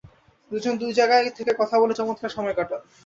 [0.51, 2.81] দুজন দু জায়গায় থেকে কথা বলে চমৎকার সময় কাটান।